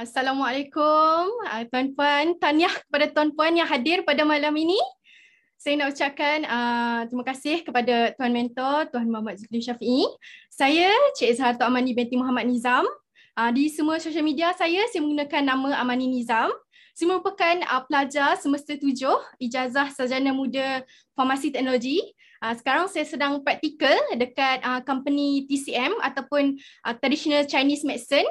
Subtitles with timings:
[0.00, 4.80] Assalamualaikum uh, tuan-puan, tahniah kepada tuan-puan yang hadir pada malam ini.
[5.60, 10.08] Saya nak ucapkan uh, terima kasih kepada tuan mentor Tuan Muhammad Zulkifli Syafi'i.
[10.48, 10.88] Saya
[11.20, 12.88] Cik Zahar Amani binti Muhammad Nizam.
[13.36, 16.48] Uh, di semua sosial media saya saya menggunakan nama Amani Nizam.
[16.96, 20.80] Saya merupakan uh, pelajar semester tujuh ijazah sarjana muda
[21.12, 22.00] farmasi teknologi.
[22.40, 26.56] Uh, sekarang saya sedang praktikal dekat uh, company TCM ataupun
[26.88, 28.24] uh, Traditional Chinese Medicine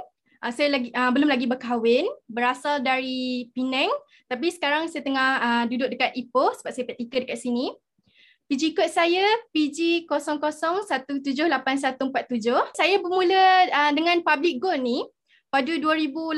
[0.44, 3.92] uh, saya lagi uh, belum lagi berkahwin, berasal dari Penang,
[4.32, 7.72] tapi sekarang saya tengah uh, duduk dekat Ipoh sebab saya praktikal dekat sini.
[8.50, 11.54] PG kod saya PG 00178147.
[12.74, 15.06] Saya bermula uh, dengan public goal ni
[15.54, 16.34] pada 2018.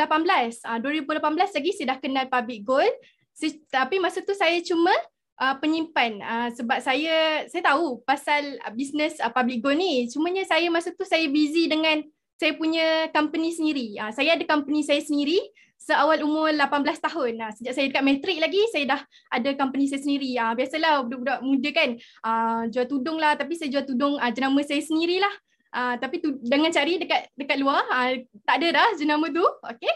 [0.59, 2.89] Uh, 2018 lagi saya dah kenal public goal.
[3.31, 4.91] Si, tapi masa tu saya cuma
[5.39, 10.11] uh, penyimpan uh, sebab saya saya tahu pasal uh, bisnes uh, public goal ni.
[10.11, 12.03] Cumanya saya masa tu saya busy dengan
[12.41, 14.01] saya punya company sendiri.
[14.01, 15.37] Uh, saya ada company saya sendiri
[15.77, 17.33] seawal umur 18 tahun.
[17.37, 20.33] Uh, sejak saya dekat matrik lagi, saya dah ada company saya sendiri.
[20.41, 21.89] Uh, biasalah budak-budak muda kan,
[22.25, 23.37] uh, jual tudung lah.
[23.37, 25.33] Tapi saya jual tudung uh, jenama saya sendirilah.
[25.71, 29.45] Uh, tapi tu, dengan cari dekat dekat luar, uh, tak ada dah jenama tu.
[29.65, 29.93] Okay.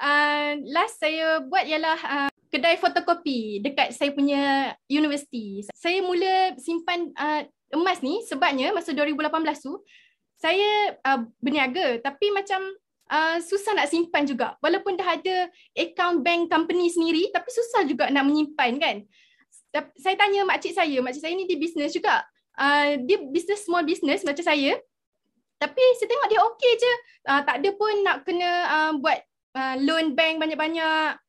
[0.00, 5.64] Uh, last saya buat ialah uh, kedai fotokopi dekat saya punya universiti.
[5.72, 9.32] Saya mula simpan uh, emas ni sebabnya masa 2018
[9.64, 9.80] tu,
[10.42, 12.58] saya uh, berniaga tapi macam
[13.06, 14.58] uh, susah nak simpan juga.
[14.58, 15.46] Walaupun dah ada
[15.78, 18.96] account bank company sendiri tapi susah juga nak menyimpan kan?
[19.94, 22.26] Saya tanya makcik saya makcik saya ni dia business juga.
[22.58, 24.74] Uh, dia business small business macam saya.
[25.62, 26.92] Tapi saya tengok dia okey je.
[27.30, 29.22] Uh, tak ada pun nak kena uh, buat
[29.54, 31.21] uh, loan bank banyak-banyak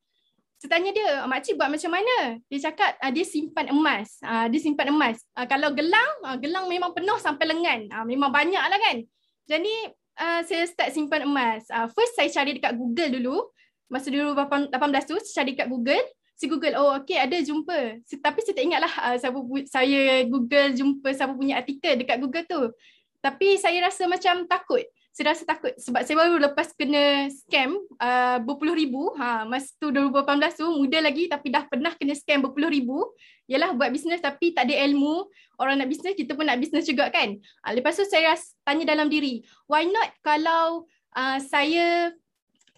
[0.63, 2.39] saya tanya dia, makcik buat macam mana?
[2.47, 4.15] Dia cakap uh, dia simpan emas.
[4.23, 5.19] Uh, dia simpan emas.
[5.35, 7.91] Uh, kalau gelang, uh, gelang memang penuh sampai lengan.
[7.91, 9.03] Uh, memang banyak lah kan.
[9.43, 9.75] Jadi
[10.23, 11.67] uh, saya start simpan emas.
[11.67, 13.43] Uh, first saya cari dekat Google dulu.
[13.91, 14.71] Masa dulu 18
[15.03, 16.05] tu, saya cari dekat Google.
[16.39, 17.99] Si Google, oh okay ada jumpa.
[18.07, 22.47] Tapi saya tak ingat lah uh, siapa saya Google jumpa siapa punya artikel dekat Google
[22.47, 22.71] tu.
[23.19, 28.41] Tapi saya rasa macam takut saya rasa takut sebab saya baru lepas kena scam uh,
[28.41, 29.13] berpuluh ribu.
[29.13, 33.05] Ha, masa tu 2018 tu muda lagi tapi dah pernah kena scam berpuluh ribu.
[33.45, 35.29] Ialah buat bisnes tapi tak ada ilmu.
[35.61, 37.37] Orang nak bisnes kita pun nak bisnes juga kan?
[37.61, 42.09] Uh, lepas tu saya rasa, tanya dalam diri why not kalau uh, saya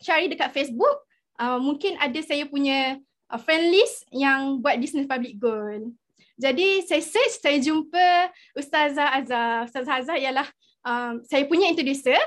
[0.03, 1.07] cari dekat Facebook
[1.39, 2.99] uh, mungkin ada saya punya
[3.31, 5.95] uh, friend list yang buat bisnes public goal
[6.35, 8.27] jadi saya search saya jumpa
[8.59, 9.71] Ustazah Azhar.
[9.71, 10.47] Ustazah Azhar ialah
[10.85, 12.17] um, saya punya introducer.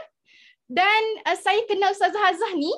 [0.69, 2.69] Dan uh, saya kenal Ustazah Hazah ni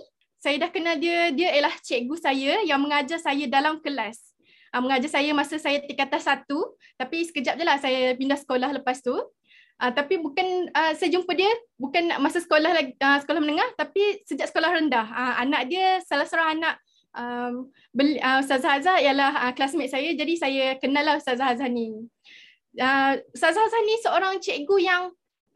[0.41, 4.31] saya dah kenal dia dia ialah cikgu saya yang mengajar saya dalam kelas.
[4.71, 6.79] Uh, mengajar saya masa saya tingkatan satu.
[6.95, 9.17] Tapi sekejap je lah saya pindah sekolah lepas tu.
[9.81, 11.49] Uh, tapi bukan uh, saya jumpa dia
[11.81, 15.09] bukan masa sekolah lagi uh, sekolah menengah tapi sejak sekolah rendah.
[15.11, 16.77] Uh, anak dia salah seorang anak
[17.17, 20.15] um, beli, uh, Ustazah Hazah ialah uh, classmate saya.
[20.15, 22.07] Jadi saya kenal lah Ustazah Hazah ni.
[22.79, 25.03] Uh, Ustazah Hazah ni seorang cikgu yang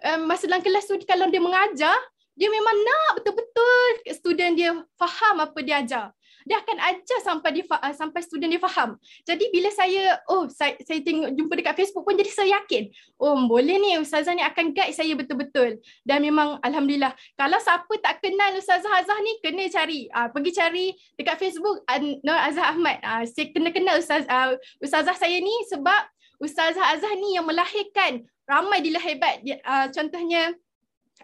[0.05, 1.97] um, masa dalam kelas tu kalau dia mengajar,
[2.35, 6.11] dia memang nak betul-betul student dia faham apa dia ajar.
[6.45, 9.01] Dia akan ajar sampai dia uh, sampai student dia faham.
[9.25, 13.33] Jadi bila saya oh saya, saya tengok jumpa dekat Facebook pun jadi saya yakin, oh
[13.49, 15.81] boleh ni ustazah ni akan guide saya betul-betul.
[16.05, 20.11] Dan memang alhamdulillah kalau siapa tak kenal ustazah Azah ni kena cari.
[20.13, 20.87] Uh, pergi cari
[21.17, 21.81] dekat Facebook
[22.21, 23.01] Nur Azhar Ahmad.
[23.01, 24.53] Uh, saya kena kenal ustaz uh,
[24.85, 29.41] ustazah saya ni sebab Ustazah Azhar ni yang melahirkan ramai dia hebat.
[29.45, 30.53] Uh, contohnya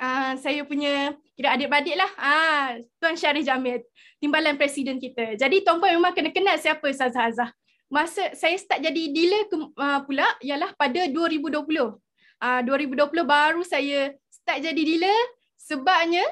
[0.01, 2.11] uh, saya punya kira adik-beradik lah.
[2.17, 2.67] Uh,
[3.01, 3.85] Tuan Syarif Jamil,
[4.21, 5.37] timbalan presiden kita.
[5.37, 7.51] Jadi Tuan Puan memang kena kenal siapa Ustazah Azhar.
[7.91, 11.59] Masa saya start jadi dealer ke, uh, pula ialah pada 2020.
[12.41, 15.21] Uh, 2020 baru saya start jadi dealer
[15.61, 16.25] sebabnya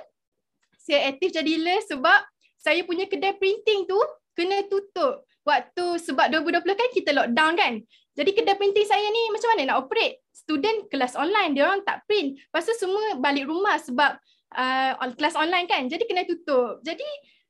[0.80, 2.20] saya aktif jadi dealer sebab
[2.56, 3.98] saya punya kedai printing tu
[4.32, 7.74] kena tutup waktu sebab 2020 kan kita lockdown kan.
[8.14, 10.22] Jadi kedai printing saya ni macam mana nak operate?
[10.38, 12.38] Student kelas online dia orang tak print.
[12.38, 14.14] Tu semua balik rumah sebab
[14.54, 16.78] uh, kelas online kan jadi kena tutup.
[16.86, 17.08] Jadi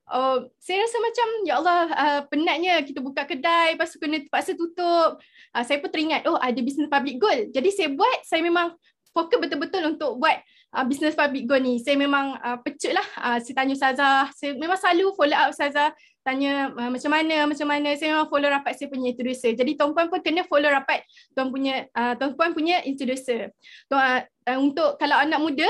[0.09, 4.57] uh, saya rasa macam ya Allah uh, penatnya kita buka kedai lepas tu kena terpaksa
[4.57, 5.21] tutup.
[5.53, 7.39] Uh, saya pun teringat oh ada business public goal.
[7.53, 8.73] Jadi saya buat saya memang
[9.13, 10.41] fokus betul-betul untuk buat
[10.73, 11.81] uh, business public goal ni.
[11.81, 14.33] Saya memang uh, pecut lah uh, saya tanya Ustazah.
[14.33, 15.93] Saya memang selalu follow up Ustazah
[16.29, 19.97] tanya uh, macam mana macam mana saya memang follow rapat saya punya introducer jadi tuan
[19.97, 21.01] puan pun kena follow rapat
[21.33, 23.49] tuan punya uh, tuan puan punya introducer
[23.89, 25.69] tuan uh, untuk kalau anak muda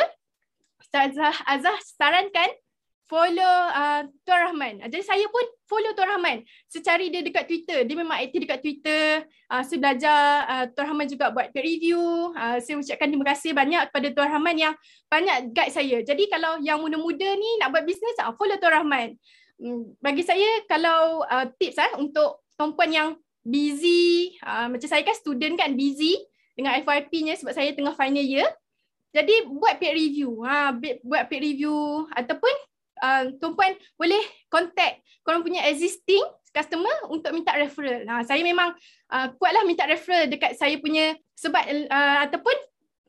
[0.83, 2.51] Ustazah Azah sarankan
[3.09, 4.85] follow uh, Tuan Rahman.
[4.85, 6.45] Jadi saya pun follow Tuan Rahman.
[6.69, 7.89] Secari dia dekat Twitter.
[7.89, 9.25] Dia memang aktif dekat Twitter.
[9.49, 11.99] Uh, saya belajar uh, Tuan Rahman juga buat review.
[12.37, 14.75] Uh, saya ucapkan terima kasih banyak kepada Tuan Rahman yang
[15.09, 15.99] banyak guide saya.
[16.05, 19.17] Jadi kalau yang muda-muda ni nak buat bisnes, uh, follow Tuan Rahman.
[19.59, 23.09] Um, bagi saya kalau uh, tips uh, untuk perempuan yang
[23.43, 26.15] busy, uh, macam saya kan student kan busy
[26.55, 28.47] dengan FYP-nya sebab saya tengah final year.
[29.15, 30.45] Jadi buat peer review.
[30.45, 32.55] Ha, buat peer review ataupun
[33.03, 38.03] uh, tuan puan boleh contact korang punya existing customer untuk minta referral.
[38.09, 38.73] Nah, saya memang
[39.13, 41.63] uh, kuatlah minta referral dekat saya punya sebab
[41.93, 42.57] uh, ataupun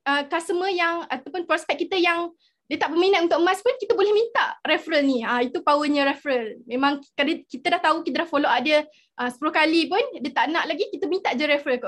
[0.06, 2.30] uh, customer yang ataupun prospek kita yang
[2.70, 5.26] dia tak berminat untuk emas pun kita boleh minta referral ni.
[5.26, 6.62] Ah uh, itu powernya referral.
[6.70, 7.02] Memang
[7.50, 8.86] kita dah tahu kita dah follow up dia
[9.18, 11.82] uh, 10 kali pun dia tak nak lagi kita minta je referral.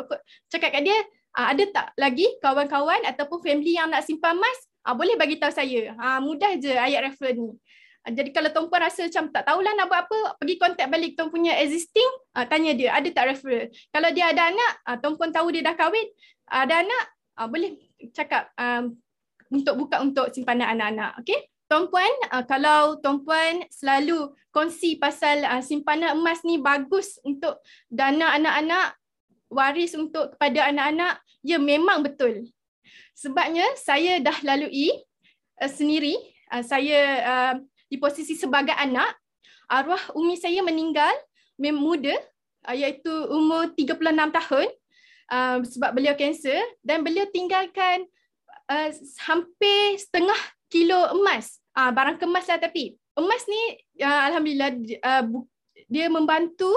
[0.50, 0.98] Cakap kat dia
[1.38, 4.57] uh, ada tak lagi kawan-kawan ataupun family yang nak simpan emas?
[4.81, 5.94] Uh, boleh bagi tahu saya.
[6.01, 7.54] Ah uh, mudah je ayat referral ni.
[8.01, 11.13] Ah, jadi kalau tuan puan rasa macam tak tahulah nak buat apa, pergi kontak balik
[11.13, 13.69] tuan punya existing, uh, tanya dia ada tak referral.
[13.94, 16.10] Kalau dia ada anak, uh, tuan puan tahu dia dah kahwin,
[16.50, 17.04] ada anak,
[17.38, 17.77] uh, boleh
[18.10, 18.98] cakap um,
[19.51, 21.21] untuk buka untuk simpanan anak-anak.
[21.21, 21.51] Okay?
[21.68, 27.59] Tuan puan, uh, kalau tuan puan selalu kongsi pasal uh, simpanan emas ni bagus untuk
[27.88, 28.95] dana anak-anak,
[29.51, 32.48] waris untuk kepada anak-anak, ya memang betul.
[33.15, 34.92] Sebabnya saya dah lalui
[35.59, 36.15] uh, sendiri,
[36.51, 37.53] uh, saya uh,
[37.88, 39.15] di posisi sebagai anak,
[39.71, 41.12] arwah umi saya meninggal
[41.71, 42.15] muda
[42.68, 44.68] uh, iaitu umur 36 tahun
[45.31, 48.03] uh, sebab beliau kanser dan beliau tinggalkan
[48.71, 48.89] uh,
[49.27, 50.39] hampir setengah
[50.71, 51.59] kilo emas.
[51.75, 52.95] Uh, barang kemas lah tapi.
[53.15, 53.62] Emas ni
[54.03, 54.71] uh, Alhamdulillah
[55.03, 55.23] uh,
[55.91, 56.71] dia membantu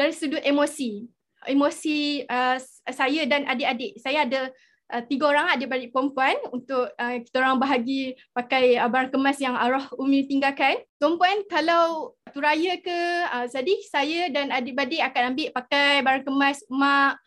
[0.00, 1.04] dari sudut emosi.
[1.44, 2.56] Emosi uh,
[2.88, 4.00] saya dan adik-adik.
[4.00, 4.48] Saya ada
[4.96, 9.52] uh, tiga orang adik-beradik perempuan untuk uh, kita orang bahagi pakai uh, barang kemas yang
[9.52, 10.80] arwah Umi tinggalkan.
[10.96, 12.98] Perempuan kalau tu raya ke
[13.46, 17.20] jadi saya dan adik-beradik akan ambil pakai barang kemas mak.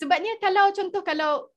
[0.00, 1.52] Sebabnya kalau contoh kalau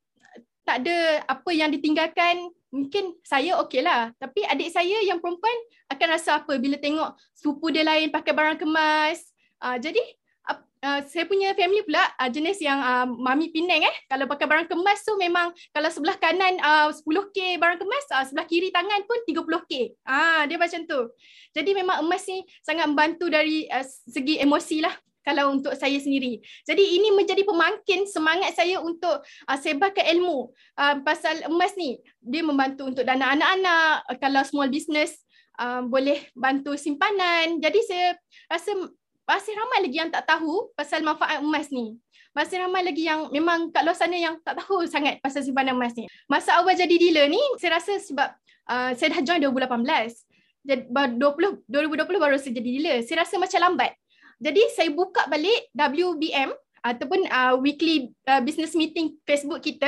[0.64, 4.12] tak ada apa yang ditinggalkan mungkin saya okey lah.
[4.18, 5.54] Tapi adik saya yang perempuan
[5.92, 9.22] akan rasa apa bila tengok sepupu dia lain pakai barang kemas.
[9.64, 10.02] Uh, jadi
[10.84, 14.68] uh, saya punya family pula uh, jenis yang uh, mami Penang eh kalau pakai barang
[14.68, 19.18] kemas tu memang kalau sebelah kanan uh, 10k barang kemas uh, sebelah kiri tangan pun
[19.24, 21.00] 30k ah dia macam tu
[21.56, 26.44] jadi memang emas ni sangat membantu dari uh, segi emosi lah kalau untuk saya sendiri.
[26.68, 31.98] Jadi ini menjadi pemangkin semangat saya untuk uh, sebarkan ilmu uh, pasal emas ni.
[32.20, 35.16] Dia membantu untuk dana anak-anak, uh, kalau small business
[35.58, 37.58] uh, boleh bantu simpanan.
[37.64, 38.08] Jadi saya
[38.52, 38.76] rasa
[39.24, 41.96] masih ramai lagi yang tak tahu pasal manfaat emas ni.
[42.34, 45.94] Masih ramai lagi yang memang kat luar sana yang tak tahu sangat pasal simpanan emas
[45.96, 46.10] ni.
[46.28, 48.30] Masa awal jadi dealer ni, saya rasa sebab
[48.68, 50.34] uh, saya dah join 2018.
[50.64, 52.98] Jadi 20, 2020 baru saya jadi dealer.
[53.06, 53.92] Saya rasa macam lambat.
[54.42, 56.54] Jadi saya buka balik WBM
[56.84, 59.88] ataupun uh, weekly uh, business meeting Facebook kita.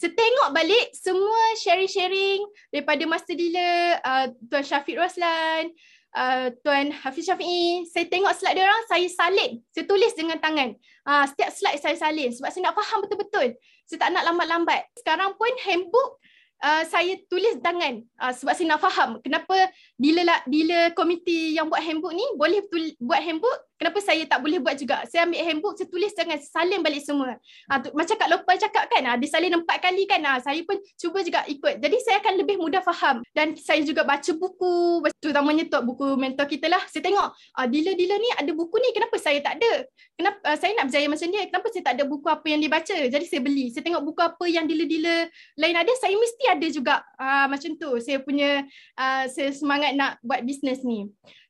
[0.00, 2.40] Saya tengok balik semua sharing-sharing
[2.72, 5.68] daripada master dealer, uh, Tuan Syafiq Roslan,
[6.16, 9.60] uh, Tuan Hafiz Syafi'i, saya tengok slide dia orang, saya salin.
[9.68, 10.72] Saya tulis dengan tangan.
[11.04, 13.48] Uh, setiap slide saya salin sebab saya nak faham betul-betul.
[13.84, 14.80] Saya tak nak lambat-lambat.
[14.96, 16.16] Sekarang pun handbook
[16.64, 21.84] uh, saya tulis tangan uh, sebab saya nak faham kenapa dealer, dealer komiti yang buat
[21.84, 22.60] handbook ni boleh
[23.00, 25.00] buat handbook kenapa saya tak boleh buat juga.
[25.08, 27.40] Saya ambil handbook, saya tulis jangan salin balik semua.
[27.72, 30.60] Ha, tu, macam Kak Lopal cakap kan, ha, dia salin empat kali kan, ha, saya
[30.68, 31.80] pun cuba juga ikut.
[31.80, 33.24] Jadi saya akan lebih mudah faham.
[33.32, 36.84] Dan saya juga baca buku, terutamanya tu buku mentor kita lah.
[36.92, 39.88] Saya tengok, ha, dealer-dealer ni ada buku ni, kenapa saya tak ada?
[40.20, 41.42] Kenapa uh, saya nak berjaya macam dia?
[41.48, 42.96] Kenapa saya tak ada buku apa yang dia baca?
[43.08, 43.72] Jadi saya beli.
[43.72, 47.96] Saya tengok buku apa yang dealer-dealer lain ada, saya mesti ada juga uh, macam tu.
[48.04, 48.60] Saya punya,
[49.00, 51.08] uh, saya semangat nak buat bisnes ni.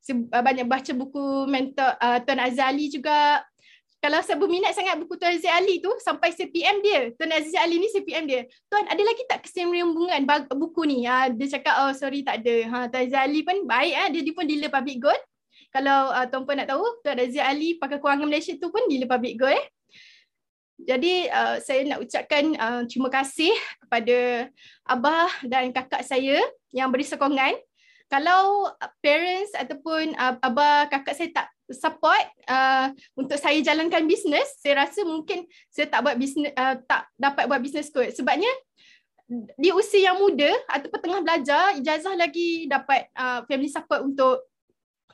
[0.08, 3.44] Uh, banyak baca buku mentor uh, Tuan Azali juga.
[4.00, 7.12] Kalau saya berminat sangat buku Tuan Aziz Ali tu sampai CPM dia.
[7.20, 8.48] Tuan Aziz Ali ni CPM dia.
[8.72, 10.24] Tuan ada lagi tak kesinambungan
[10.56, 11.04] buku ni?
[11.04, 12.56] Ha, dia cakap oh sorry tak ada.
[12.64, 15.20] Ha, Tuan Aziz Ali pun baik ha, dia, dia pun dealer public gold.
[15.68, 19.04] Kalau uh, tuan puan nak tahu Tuan Aziz Ali pakai kewangan Malaysia tu pun dealer
[19.04, 19.66] public gold eh.
[20.80, 23.52] Jadi uh, saya nak ucapkan uh, terima kasih
[23.84, 24.48] kepada
[24.88, 26.40] abah dan kakak saya
[26.72, 27.52] yang beri sokongan
[28.10, 34.58] kalau uh, parents ataupun uh, abah kakak saya tak support uh, untuk saya jalankan bisnes,
[34.58, 38.10] saya rasa mungkin saya tak buat bisnes uh, tak dapat buat bisnes kot.
[38.10, 38.50] Sebabnya
[39.54, 44.42] di usia yang muda ataupun tengah belajar, ijazah lagi dapat uh, family support untuk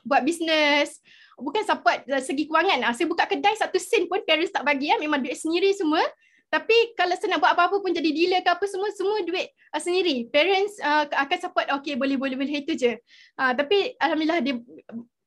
[0.01, 0.97] buat bisnes.
[1.37, 2.81] Bukan support segi kewangan.
[2.81, 6.01] Uh, saya buka kedai satu sen pun parents tak bagi ya, memang duit sendiri semua.
[6.47, 9.81] Tapi kalau saya nak buat apa-apa pun jadi dealer ke apa semua, semua duit uh,
[9.83, 10.31] sendiri.
[10.31, 12.95] Parents uh, akan support, okay boleh, boleh, boleh, itu je.
[13.35, 14.55] Uh, tapi Alhamdulillah dia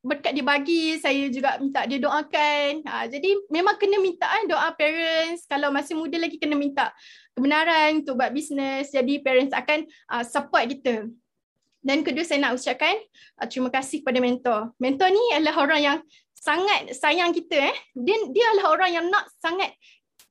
[0.01, 2.81] berkat dia bagi, saya juga minta dia doakan.
[2.89, 5.45] Uh, jadi memang kena minta uh, doa parents.
[5.45, 6.89] Kalau masih muda lagi kena minta
[7.37, 8.89] kebenaran untuk buat bisnes.
[8.89, 11.05] Jadi parents akan uh, support kita.
[11.81, 12.97] Dan kedua saya nak ucapkan
[13.41, 14.73] uh, terima kasih kepada mentor.
[14.81, 15.99] Mentor ni adalah orang yang
[16.33, 17.69] sangat sayang kita.
[17.69, 17.77] Eh.
[17.93, 19.77] Dia, dia adalah orang yang nak sangat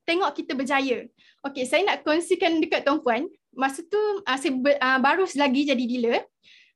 [0.10, 1.06] tengok kita berjaya.
[1.46, 3.30] Okay, saya nak kongsikan dekat Tuan Puan.
[3.54, 6.26] Masa tu uh, saya ber, uh, baru lagi jadi dealer.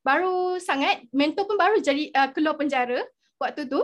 [0.06, 3.02] Baru sangat, mentor pun baru jadi uh, keluar penjara
[3.42, 3.82] waktu tu.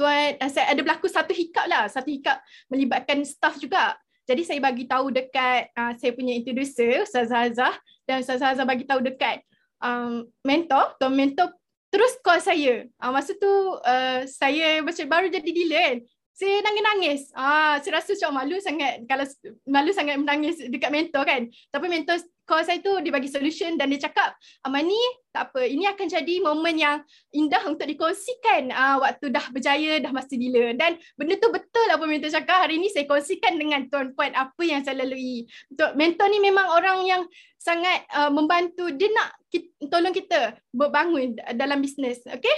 [0.00, 1.84] Tuan, uh, saya ada berlaku satu hikap lah.
[1.92, 2.40] Satu hikap
[2.72, 3.92] melibatkan staff juga.
[4.26, 7.76] Jadi saya bagi tahu dekat uh, saya punya introducer, Ustaz Azah.
[8.08, 9.44] Dan Ustaz Azah bagi tahu dekat
[9.84, 10.96] um, mentor.
[10.96, 11.52] Tuan mentor
[11.92, 12.88] terus call saya.
[12.98, 13.52] Uh, masa tu
[13.84, 15.98] uh, saya macam baru jadi dealer kan
[16.36, 17.32] saya nangis-nangis.
[17.32, 19.24] Ah, saya rasa macam malu sangat kalau
[19.64, 21.48] malu sangat menangis dekat mentor kan.
[21.72, 25.00] Tapi mentor call saya tu dia bagi solution dan dia cakap, Amani
[25.32, 27.02] tak apa, ini akan jadi momen yang
[27.32, 30.76] indah untuk dikongsikan ah, waktu dah berjaya, dah masa dealer.
[30.76, 32.68] Dan benda tu betul apa mentor cakap.
[32.68, 35.48] Hari ni saya kongsikan dengan tuan puan apa yang saya lalui.
[35.72, 37.22] Untuk mentor ni memang orang yang
[37.56, 38.92] sangat uh, membantu.
[38.92, 42.20] Dia nak kita, tolong kita berbangun dalam bisnes.
[42.28, 42.56] Okay?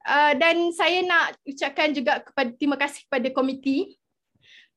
[0.00, 4.00] Uh, dan saya nak ucapkan juga kepada terima kasih kepada komiti.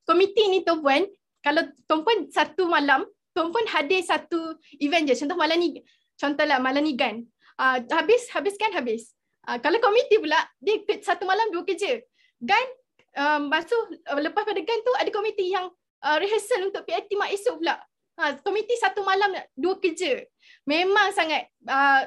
[0.04, 1.04] Komiti ni Tuan Puan,
[1.40, 5.16] kalau Tuan Puan satu malam, Tuan Puan hadir satu event je.
[5.24, 5.80] Contoh malam ni,
[6.20, 7.24] contohlah malam ni GAN.
[7.56, 9.16] Uh, habis, habis kan habis.
[9.48, 12.04] Uh, kalau komiti pula, dia satu malam dua kerja.
[12.44, 12.68] GAN,
[13.16, 15.72] um, basuh, uh, lepas pada GAN tu ada komiti yang
[16.04, 17.80] uh, rehearsal untuk PIT mak esok pula.
[18.14, 20.22] Ha, komiti satu malam dua kerja.
[20.70, 22.06] Memang sangat uh,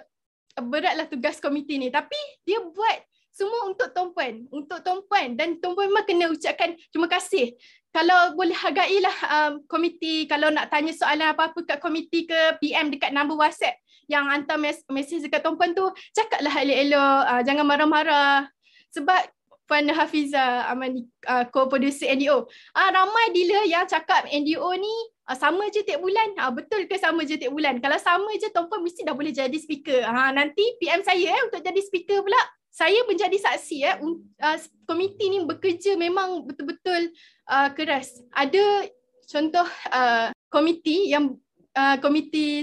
[0.64, 2.16] beratlah tugas komiti ni tapi
[2.48, 2.98] dia buat
[3.36, 7.52] semua untuk Tuan Puan, untuk Tuan Puan dan Tuan Puan memang kena ucapkan terima kasih.
[7.92, 13.12] Kalau boleh hargailah um, komiti, kalau nak tanya soalan apa-apa kat komiti ke PM dekat
[13.12, 13.76] nombor WhatsApp
[14.08, 15.84] yang hantar mes- mesej dekat Tuan Puan tu,
[16.16, 18.48] cakaplah elok-elok, uh, jangan marah-marah.
[18.96, 19.20] Sebab
[19.68, 22.48] Puan Hafiza Amani uh, co-producer NDO.
[22.72, 24.94] Ah uh, ramai dealer yang cakap NDO ni
[25.26, 26.28] uh, sama je tiap bulan.
[26.38, 27.83] Ah uh, betul ke sama je tiap bulan?
[27.83, 30.06] Kalau sama je Tuan Puan mesti dah boleh jadi speaker.
[30.06, 32.40] Ha uh, nanti PM saya eh untuk jadi speaker pula.
[32.71, 33.97] Saya menjadi saksi eh
[34.42, 34.56] uh,
[34.87, 37.11] komiti ni bekerja memang betul-betul
[37.50, 38.23] uh, keras.
[38.33, 38.87] Ada
[39.26, 41.35] contoh uh, komiti yang
[41.75, 42.62] uh, komiti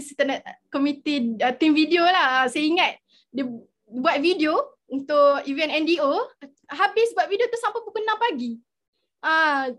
[0.71, 2.47] komiti uh, team video lah.
[2.47, 2.91] Saya ingat
[3.33, 3.45] dia
[3.89, 6.13] buat video untuk event NDO
[6.69, 8.51] habis buat video tu sampai pukul 6 pagi.
[9.23, 9.71] Ah,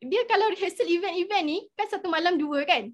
[0.00, 2.88] dia kalau rehearsal event-event ni kan satu malam dua kan.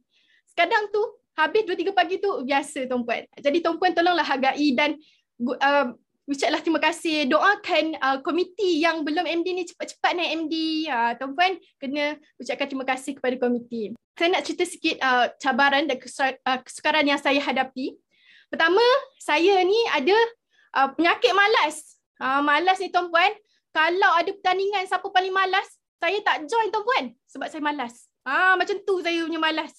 [0.58, 1.02] Kadang tu
[1.38, 3.22] habis dua tiga pagi tu biasa tuan puan.
[3.38, 4.98] Jadi tuan puan tolonglah hargai dan
[5.38, 5.94] uh,
[6.26, 7.30] ucaplah terima kasih.
[7.30, 10.54] Doakan uh, komiti yang belum MD ni cepat-cepat naik MD.
[10.90, 13.94] Uh, tuan puan kena ucapkan terima kasih kepada komiti.
[14.16, 17.94] Saya nak cerita sikit uh, cabaran dan uh, kesukaran yang saya hadapi.
[18.48, 18.82] Pertama,
[19.20, 20.16] saya ni ada
[20.80, 22.00] uh, penyakit malas.
[22.16, 23.30] Uh, malas ni tuan puan.
[23.76, 28.08] Kalau ada pertandingan siapa paling malas, saya tak join tuan puan sebab saya malas.
[28.26, 29.72] Ah macam tu saya punya malas.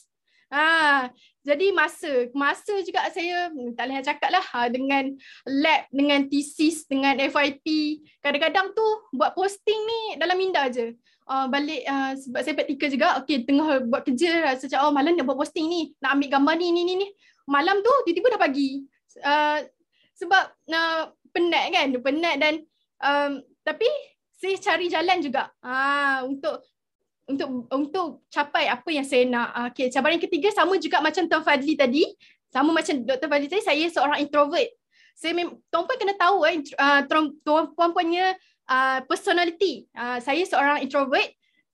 [0.47, 1.12] Ah
[1.47, 5.15] jadi masa masa juga saya hmm, tak boleh cakap lah ha, dengan
[5.47, 8.00] lab, dengan thesis, dengan FYP.
[8.19, 10.91] Kadang-kadang tu buat posting ni dalam minda je.
[11.27, 15.12] Uh, balik uh, sebab saya praktikal juga, okay tengah buat kerja rasa macam oh malam
[15.15, 17.07] nak buat posting ni, nak ambil gambar ni ni ni ni.
[17.47, 18.83] Malam tu tiba-tiba dah pagi.
[19.24, 19.59] Uh,
[20.19, 22.53] sebab uh, penat kan penat dan
[23.03, 23.88] um, tapi
[24.38, 25.50] saya cari jalan juga.
[25.65, 26.62] Ah untuk
[27.27, 29.50] untuk untuk capai apa yang saya nak.
[29.51, 32.06] Ah, okey cabaran ketiga sama juga macam Tuan Fadli tadi.
[32.48, 33.27] Sama macam Dr.
[33.27, 34.70] Fadli tadi saya seorang introvert.
[35.17, 38.38] Saya mem- tuan puan kena tahu eh uh, tuan puan punya
[38.70, 39.89] uh, personality.
[39.91, 41.27] Uh, saya seorang introvert.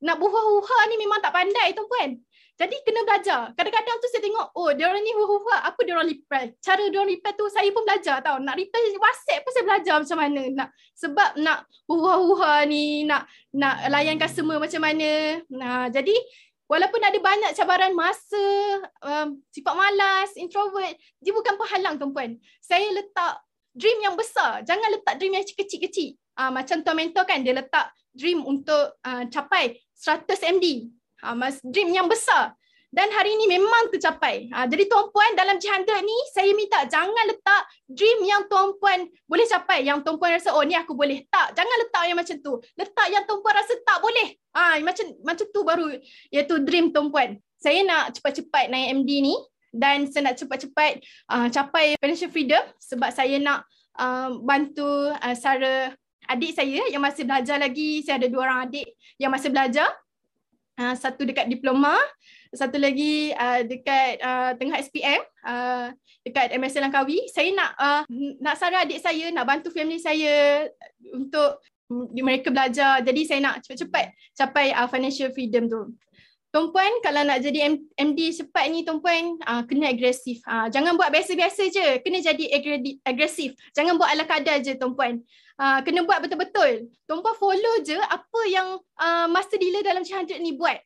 [0.04, 2.10] Nak buha-buha ni memang tak pandai tuan puan
[2.54, 3.42] jadi kena belajar.
[3.58, 6.54] Kadang-kadang tu saya tengok, oh dia orang ni huhuha, apa dia orang reply.
[6.62, 8.38] Cara dia orang reply tu saya pun belajar tau.
[8.38, 10.42] Nak reply WhatsApp pun saya belajar macam mana.
[10.54, 13.26] Nak sebab nak huha-huha ni, nak
[13.58, 15.42] nak layan customer macam mana.
[15.50, 16.14] Nah, jadi
[16.70, 18.46] walaupun ada banyak cabaran masa,
[19.02, 20.94] um, sifat malas, introvert,
[21.26, 22.38] dia bukan penghalang tuan-puan.
[22.62, 23.42] Saya letak
[23.74, 24.62] dream yang besar.
[24.62, 26.14] Jangan letak dream yang kecil-kecil.
[26.38, 30.94] Uh, macam tuan mentor kan, dia letak dream untuk uh, capai 100 MD
[31.32, 32.52] mas dream yang besar
[32.94, 34.54] dan hari ini memang tercapai.
[34.54, 39.10] Ha, jadi tuan puan dalam jihanda ni saya minta jangan letak dream yang tuan puan
[39.26, 42.38] boleh capai yang tuan puan rasa oh ni aku boleh tak jangan letak yang macam
[42.38, 42.54] tu.
[42.78, 44.38] Letak yang tuan puan rasa tak boleh.
[44.54, 45.88] Ah macam macam tu baru
[46.30, 47.42] iaitu dream tuan puan.
[47.58, 49.36] Saya nak cepat-cepat naik MD ni
[49.74, 51.02] dan saya nak cepat-cepat
[51.34, 53.66] uh, capai financial freedom sebab saya nak
[53.98, 55.98] uh, bantu uh, Sarah
[56.30, 58.06] adik saya yang masih belajar lagi.
[58.06, 58.86] Saya ada dua orang adik
[59.18, 59.90] yang masih belajar
[60.80, 61.96] uh, satu dekat diploma,
[62.54, 65.90] satu lagi uh, dekat uh, tengah SPM, uh,
[66.26, 67.26] dekat MSN Langkawi.
[67.30, 68.02] Saya nak uh,
[68.40, 70.68] nak saran adik saya, nak bantu family saya
[71.14, 71.62] untuk
[72.14, 73.02] mereka belajar.
[73.06, 75.82] Jadi saya nak cepat-cepat capai uh, financial freedom tu.
[76.54, 80.38] Tuan-puan kalau nak jadi MD cepat ni tuan-puan uh, kena agresif.
[80.46, 82.46] Uh, jangan buat biasa-biasa je, kena jadi
[83.02, 83.58] agresif.
[83.74, 85.18] Jangan buat ala kadar je tuan-puan.
[85.58, 86.94] Uh, kena buat betul-betul.
[87.10, 90.78] Tuan-puan follow je apa yang uh, master dealer dalam 100 ni buat.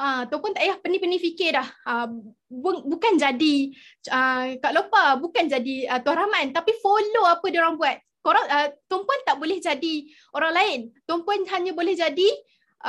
[0.00, 1.68] Uh, tuan-puan tak payah pening-pening fikir dah.
[1.84, 2.08] Uh,
[2.48, 3.76] bu- bukan jadi
[4.08, 8.00] uh, Kak Lopa, bukan jadi uh, Tuan Rahman tapi follow apa dia orang buat.
[8.24, 9.94] Korang, uh, tuan-puan tak boleh jadi
[10.32, 10.80] orang lain.
[11.04, 12.28] Tuan-puan hanya boleh jadi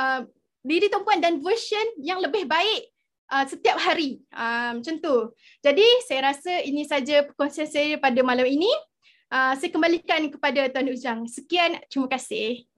[0.00, 0.24] uh,
[0.62, 2.90] diri tuan-puan dan version yang lebih baik
[3.30, 4.22] uh, setiap hari.
[4.32, 5.16] Uh, macam tu.
[5.60, 8.70] Jadi saya rasa ini saja perkongsian saya pada malam ini.
[9.32, 11.24] Uh, saya kembalikan kepada Tuan Ujang.
[11.24, 12.68] Sekian, terima kasih.